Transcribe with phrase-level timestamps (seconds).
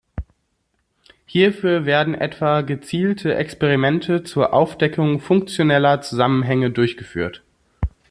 [1.27, 7.43] Hierfür werden etwa gezielte Experimente zur Aufdeckung funktioneller Zusammenhänge durchgeführt.